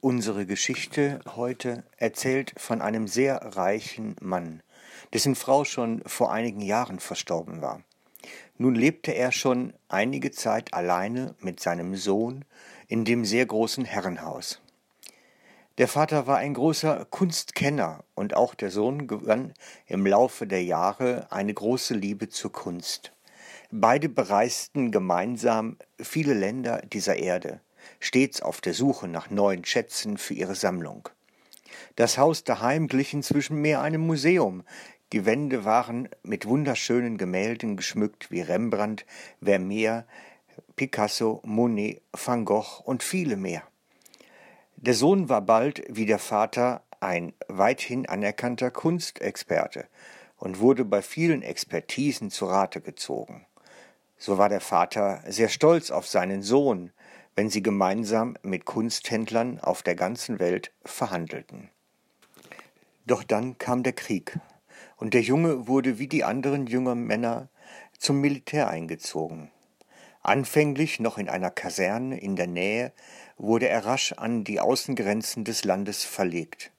[0.00, 4.62] Unsere Geschichte heute erzählt von einem sehr reichen Mann,
[5.12, 7.82] dessen Frau schon vor einigen Jahren verstorben war.
[8.58, 12.44] Nun lebte er schon einige Zeit alleine mit seinem Sohn
[12.86, 14.60] in dem sehr großen Herrenhaus.
[15.78, 19.52] Der Vater war ein großer Kunstkenner und auch der Sohn gewann
[19.86, 23.12] im Laufe der Jahre eine große Liebe zur Kunst.
[23.72, 27.60] Beide bereisten gemeinsam viele Länder dieser Erde
[28.00, 31.08] stets auf der Suche nach neuen Schätzen für ihre Sammlung.
[31.96, 34.64] Das Haus daheim glich inzwischen mehr einem Museum.
[35.12, 39.06] Die Wände waren mit wunderschönen Gemälden geschmückt wie Rembrandt,
[39.42, 40.06] Vermeer,
[40.76, 43.62] Picasso, Monet, Van Gogh und viele mehr.
[44.76, 49.86] Der Sohn war bald, wie der Vater, ein weithin anerkannter Kunstexperte
[50.36, 53.46] und wurde bei vielen Expertisen zu Rate gezogen.
[54.16, 56.92] So war der Vater sehr stolz auf seinen Sohn,
[57.38, 61.70] wenn sie gemeinsam mit Kunsthändlern auf der ganzen Welt verhandelten.
[63.06, 64.40] Doch dann kam der Krieg,
[64.96, 67.48] und der Junge wurde wie die anderen jungen Männer
[67.96, 69.52] zum Militär eingezogen.
[70.20, 72.92] Anfänglich noch in einer Kaserne in der Nähe,
[73.36, 76.72] wurde er rasch an die Außengrenzen des Landes verlegt.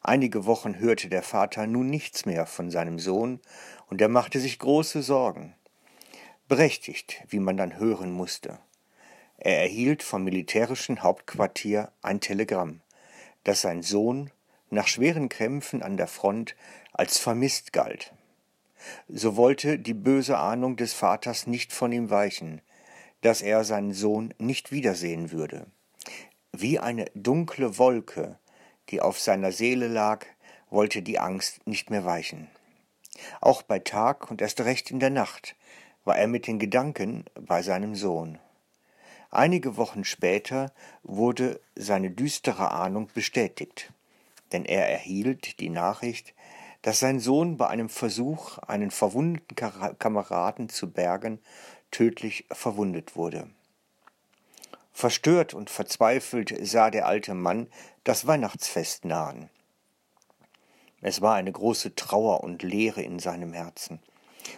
[0.00, 3.40] Einige Wochen hörte der Vater nun nichts mehr von seinem Sohn,
[3.88, 5.54] und er machte sich große Sorgen.
[6.48, 8.58] Berechtigt, wie man dann hören musste.
[9.38, 12.80] Er erhielt vom militärischen Hauptquartier ein Telegramm,
[13.44, 14.30] dass sein Sohn
[14.70, 16.56] nach schweren Kämpfen an der Front
[16.92, 18.12] als vermisst galt.
[19.08, 22.60] So wollte die böse Ahnung des Vaters nicht von ihm weichen,
[23.20, 25.66] dass er seinen Sohn nicht wiedersehen würde.
[26.52, 28.38] Wie eine dunkle Wolke,
[28.88, 30.26] die auf seiner Seele lag,
[30.70, 32.48] wollte die Angst nicht mehr weichen.
[33.40, 35.56] Auch bei Tag und erst recht in der Nacht
[36.04, 38.38] war er mit den Gedanken bei seinem Sohn.
[39.30, 43.92] Einige Wochen später wurde seine düstere Ahnung bestätigt,
[44.52, 46.34] denn er erhielt die Nachricht,
[46.82, 49.56] dass sein Sohn bei einem Versuch, einen verwundeten
[49.98, 51.40] Kameraden zu bergen,
[51.90, 53.48] tödlich verwundet wurde.
[54.92, 57.68] Verstört und verzweifelt sah der alte Mann
[58.04, 59.50] das Weihnachtsfest nahen.
[61.00, 64.00] Es war eine große Trauer und Leere in seinem Herzen.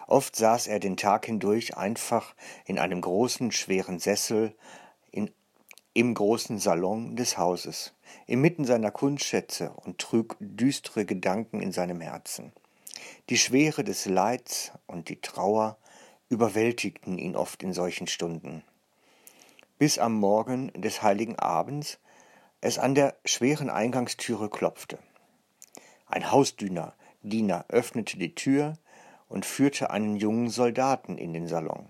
[0.07, 2.35] Oft saß er den Tag hindurch einfach
[2.65, 4.55] in einem großen, schweren Sessel
[5.11, 5.31] in,
[5.95, 7.95] im großen Salon des Hauses,
[8.27, 12.53] inmitten seiner Kunstschätze und trug düstere Gedanken in seinem Herzen.
[13.29, 15.79] Die Schwere des Leids und die Trauer
[16.29, 18.63] überwältigten ihn oft in solchen Stunden.
[19.79, 21.99] Bis am Morgen des heiligen Abends
[22.61, 24.99] es an der schweren Eingangstüre klopfte.
[26.07, 28.79] Ein Hausdiener Diener öffnete die Tür,
[29.31, 31.87] und führte einen jungen Soldaten in den Salon.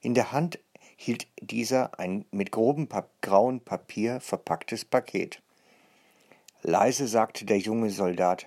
[0.00, 0.60] In der Hand
[0.96, 5.42] hielt dieser ein mit grobem pa grauen Papier verpacktes Paket.
[6.62, 8.46] Leise sagte der junge Soldat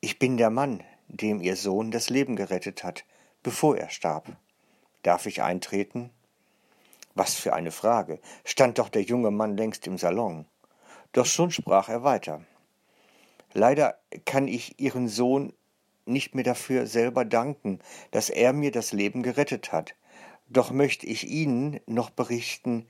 [0.00, 3.04] Ich bin der Mann, dem Ihr Sohn das Leben gerettet hat,
[3.42, 4.36] bevor er starb.
[5.02, 6.10] Darf ich eintreten?
[7.14, 8.18] Was für eine Frage.
[8.44, 10.46] Stand doch der junge Mann längst im Salon.
[11.12, 12.44] Doch schon sprach er weiter.
[13.52, 15.52] Leider kann ich Ihren Sohn
[16.06, 17.78] nicht mehr dafür selber danken,
[18.10, 19.94] dass er mir das Leben gerettet hat.
[20.48, 22.86] Doch möchte ich Ihnen noch berichten,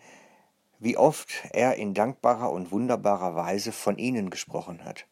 [0.78, 5.06] wie oft er in dankbarer und wunderbarer Weise von Ihnen gesprochen hat.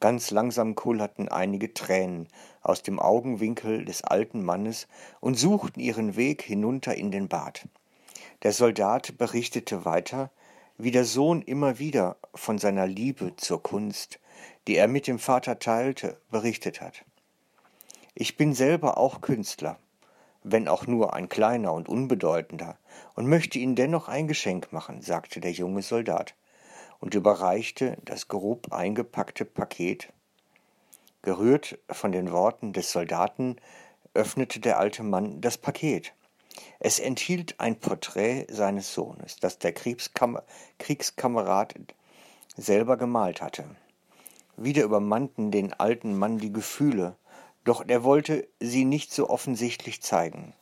[0.00, 2.28] Ganz langsam kullerten einige Tränen
[2.60, 4.88] aus dem Augenwinkel des alten Mannes
[5.20, 7.66] und suchten ihren Weg hinunter in den Bad.
[8.42, 10.30] Der Soldat berichtete weiter,
[10.76, 14.20] wie der Sohn immer wieder von seiner Liebe zur Kunst,
[14.66, 17.04] die er mit dem Vater teilte, berichtet hat.
[18.14, 19.78] Ich bin selber auch Künstler,
[20.42, 22.78] wenn auch nur ein kleiner und unbedeutender,
[23.14, 26.34] und möchte Ihnen dennoch ein Geschenk machen, sagte der junge Soldat
[27.00, 30.12] und überreichte das grob eingepackte Paket.
[31.22, 33.56] Gerührt von den Worten des Soldaten
[34.14, 36.14] öffnete der alte Mann das Paket.
[36.78, 40.40] Es enthielt ein Porträt seines Sohnes, das der Kriegskam
[40.78, 41.74] Kriegskamerad
[42.56, 43.64] selber gemalt hatte.
[44.56, 47.16] Wieder übermannten den alten Mann die Gefühle,
[47.64, 50.54] doch er wollte sie nicht so offensichtlich zeigen.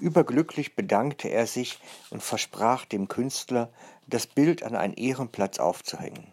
[0.00, 1.78] Überglücklich bedankte er sich
[2.10, 3.70] und versprach dem Künstler,
[4.06, 6.26] das Bild an einen Ehrenplatz aufzuhängen.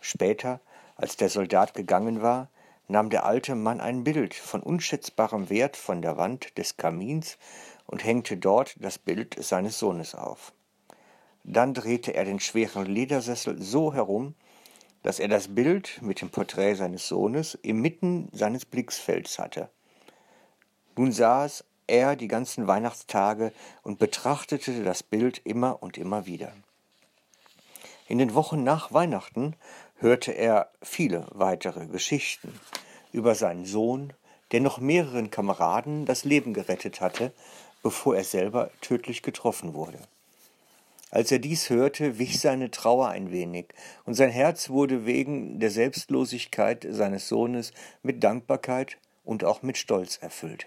[0.00, 0.60] Später,
[0.96, 2.48] als der Soldat gegangen war,
[2.88, 7.38] nahm der alte Mann ein Bild von unschätzbarem Wert von der Wand des Kamins
[7.86, 10.52] und hängte dort das Bild seines Sohnes auf.
[11.44, 14.34] Dann drehte er den schweren Ledersessel so herum,
[15.06, 19.70] dass er das Bild mit dem Porträt seines Sohnes inmitten seines Blicksfelds hatte.
[20.96, 23.52] Nun saß er die ganzen Weihnachtstage
[23.84, 26.50] und betrachtete das Bild immer und immer wieder.
[28.08, 29.54] In den Wochen nach Weihnachten
[29.98, 32.58] hörte er viele weitere Geschichten
[33.12, 34.12] über seinen Sohn,
[34.50, 37.32] der noch mehreren Kameraden das Leben gerettet hatte,
[37.80, 40.00] bevor er selber tödlich getroffen wurde.
[41.16, 43.68] Als er dies hörte, wich seine Trauer ein wenig,
[44.04, 47.72] und sein Herz wurde wegen der Selbstlosigkeit seines Sohnes
[48.02, 50.66] mit Dankbarkeit und auch mit Stolz erfüllt.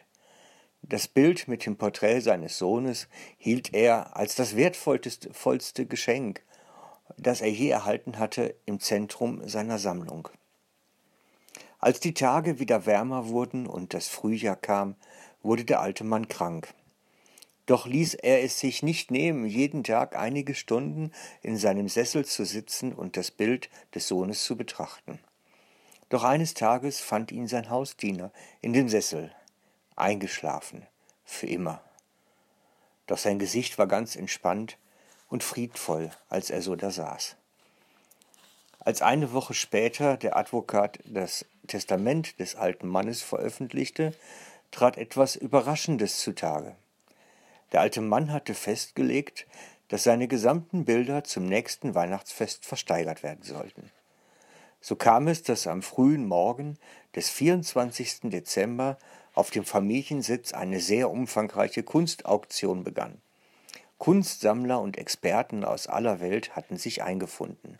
[0.81, 3.07] Das Bild mit dem Porträt seines Sohnes
[3.38, 6.42] hielt er als das wertvollste Geschenk,
[7.16, 10.30] das er je erhalten hatte, im Zentrum seiner Sammlung.
[11.78, 14.96] Als die Tage wieder wärmer wurden und das Frühjahr kam,
[15.44, 16.74] wurde der alte Mann krank.
[17.69, 21.12] Doch ließ er es sich nicht nehmen, jeden Tag einige Stunden
[21.44, 25.19] in seinem Sessel zu sitzen und das Bild des Sohnes zu betrachten.
[26.10, 28.31] Doch eines Tages fand ihn sein Hausdiener
[28.62, 29.31] in dem Sessel,
[29.95, 30.88] eingeschlafen,
[31.24, 31.83] für immer.
[33.06, 34.80] Doch sein Gesicht war ganz entspannt
[35.27, 37.36] und friedvoll, als er so da saß.
[38.80, 44.15] Als eine Woche später der Advokat das Testament des alten Mannes veröffentlichte,
[44.72, 46.75] trat etwas Überraschendes zutage.
[47.71, 49.45] Der alte Mann hatte festgelegt,
[49.89, 53.92] dass seine gesamten Bilder zum nächsten Weihnachtsfest versteigert werden sollten.
[54.81, 56.77] So kam es, dass am frühen Morgen
[57.16, 58.30] des 24.
[58.31, 58.98] Dezember
[59.33, 63.21] auf dem Familiensitz eine sehr umfangreiche Kunstauktion begann.
[63.98, 67.80] Kunstsammler und Experten aus aller Welt hatten sich eingefunden.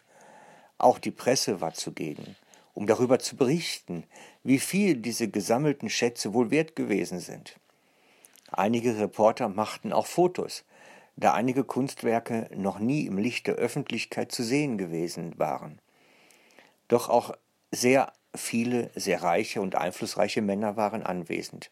[0.77, 2.35] Auch die Presse war zugegen,
[2.74, 4.03] um darüber zu berichten,
[4.44, 7.56] wie viel diese gesammelten Schätze wohl wert gewesen sind.
[8.51, 10.65] Einige Reporter machten auch Fotos,
[11.15, 15.79] da einige Kunstwerke noch nie im Licht der Öffentlichkeit zu sehen gewesen waren.
[16.87, 17.35] Doch auch
[17.71, 21.71] sehr Viele sehr reiche und einflussreiche Männer waren anwesend.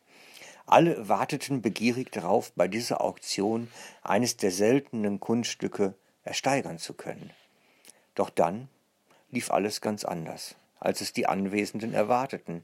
[0.66, 3.70] Alle warteten begierig darauf, bei dieser Auktion
[4.02, 5.94] eines der seltenen Kunststücke
[6.24, 7.32] ersteigern zu können.
[8.16, 8.70] Doch dann
[9.30, 12.64] lief alles ganz anders, als es die Anwesenden erwarteten.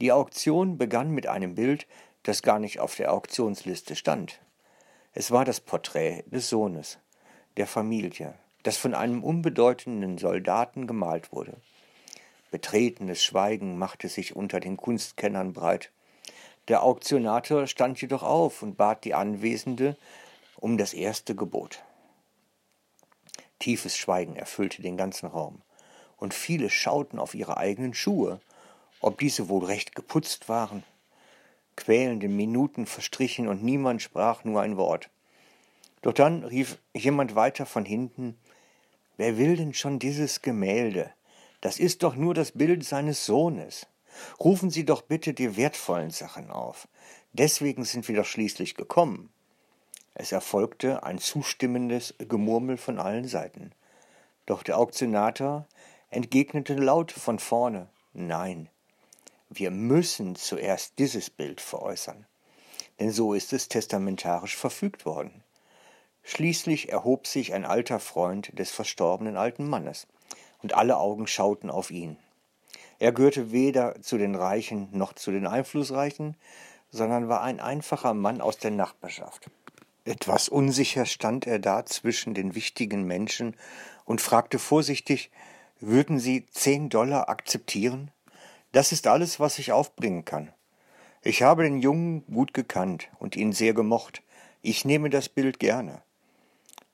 [0.00, 1.86] Die Auktion begann mit einem Bild,
[2.26, 4.40] das gar nicht auf der Auktionsliste stand.
[5.12, 6.98] Es war das Porträt des Sohnes,
[7.56, 8.34] der Familie,
[8.64, 11.56] das von einem unbedeutenden Soldaten gemalt wurde.
[12.50, 15.92] Betretenes Schweigen machte sich unter den Kunstkennern breit.
[16.66, 19.96] Der Auktionator stand jedoch auf und bat die Anwesende
[20.56, 21.84] um das erste Gebot.
[23.60, 25.62] Tiefes Schweigen erfüllte den ganzen Raum,
[26.16, 28.40] und viele schauten auf ihre eigenen Schuhe,
[29.00, 30.82] ob diese wohl recht geputzt waren.
[31.76, 35.10] Quälende Minuten verstrichen und niemand sprach nur ein Wort.
[36.02, 38.36] Doch dann rief jemand weiter von hinten
[39.18, 41.10] Wer will denn schon dieses Gemälde?
[41.62, 43.86] Das ist doch nur das Bild seines Sohnes.
[44.38, 46.86] Rufen Sie doch bitte die wertvollen Sachen auf.
[47.32, 49.30] Deswegen sind wir doch schließlich gekommen.
[50.14, 53.72] Es erfolgte ein zustimmendes Gemurmel von allen Seiten.
[54.44, 55.66] Doch der Auktionator
[56.10, 58.70] entgegnete laut von vorne Nein,
[59.48, 62.26] wir müssen zuerst dieses Bild veräußern,
[62.98, 65.44] denn so ist es testamentarisch verfügt worden.
[66.22, 70.08] Schließlich erhob sich ein alter Freund des verstorbenen alten Mannes
[70.62, 72.18] und alle Augen schauten auf ihn.
[72.98, 76.36] Er gehörte weder zu den Reichen noch zu den Einflussreichen,
[76.90, 79.50] sondern war ein einfacher Mann aus der Nachbarschaft.
[80.04, 83.56] Etwas unsicher stand er da zwischen den wichtigen Menschen
[84.04, 85.30] und fragte vorsichtig
[85.78, 88.10] Würden Sie zehn Dollar akzeptieren?
[88.76, 90.52] Das ist alles, was ich aufbringen kann.
[91.22, 94.22] Ich habe den Jungen gut gekannt und ihn sehr gemocht.
[94.60, 96.02] Ich nehme das Bild gerne.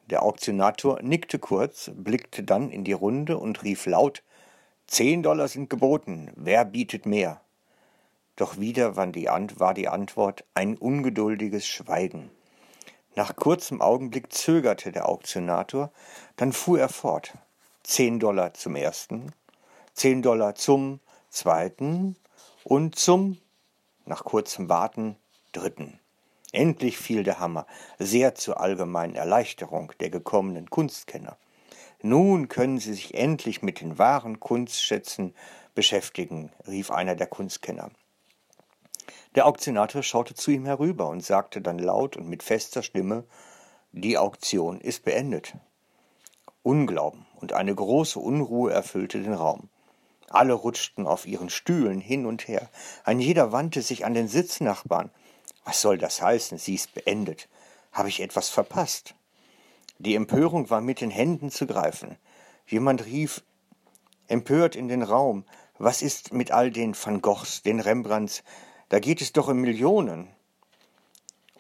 [0.07, 4.23] Der Auktionator nickte kurz, blickte dann in die Runde und rief laut
[4.87, 7.41] Zehn Dollar sind geboten, wer bietet mehr?
[8.37, 9.09] Doch wieder war
[9.75, 12.31] die Antwort ein ungeduldiges Schweigen.
[13.17, 15.91] Nach kurzem Augenblick zögerte der Auktionator,
[16.37, 17.33] dann fuhr er fort.
[17.83, 19.33] Zehn Dollar zum ersten,
[19.95, 21.01] zehn Dollar zum
[21.33, 22.17] zweiten
[22.65, 23.39] und zum,
[24.05, 25.17] nach kurzem Warten,
[25.53, 25.99] dritten.
[26.53, 27.67] Endlich fiel der Hammer,
[27.99, 31.39] sehr zur allgemeinen Erleichterung der gekommenen Kunstkenner.
[32.03, 35.35] Nun können Sie sich endlich mit den wahren Kunstschätzen
[35.75, 37.91] beschäftigen, rief einer der Kunstkenner.
[39.35, 43.25] Der Auktionator schaute zu ihm herüber und sagte dann laut und mit fester Stimme
[43.93, 45.55] Die Auktion ist beendet.
[46.63, 49.71] Unglauben und eine große Unruhe erfüllte den Raum.
[50.33, 52.69] Alle rutschten auf ihren Stühlen hin und her,
[53.05, 55.11] ein jeder wandte sich an den Sitznachbarn,
[55.65, 56.59] was soll das heißen?
[56.59, 57.49] Sie ist beendet.
[57.93, 59.15] Habe ich etwas verpasst?
[59.99, 62.17] Die Empörung war mit den Händen zu greifen.
[62.67, 63.43] Jemand rief
[64.27, 65.45] empört in den Raum,
[65.79, 68.43] was ist mit all den Van Goghs, den Rembrandts?
[68.89, 70.29] Da geht es doch um Millionen.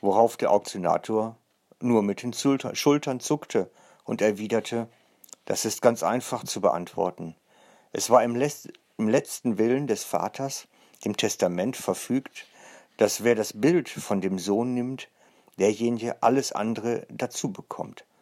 [0.00, 1.36] Worauf der Auktionator
[1.80, 3.70] nur mit den Schultern zuckte
[4.04, 4.88] und erwiderte,
[5.44, 7.34] Das ist ganz einfach zu beantworten.
[7.92, 8.40] Es war im,
[8.98, 10.66] im letzten Willen des Vaters,
[11.04, 12.46] dem Testament verfügt,
[12.96, 15.08] dass wer das Bild von dem Sohn nimmt,
[15.58, 18.04] derjenige alles andere dazu bekommt.